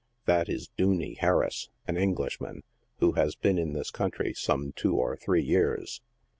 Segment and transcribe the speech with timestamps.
[0.25, 2.63] That is "Dooney" Harris, an Englishman,
[2.97, 6.01] who has been in this country some two or three years.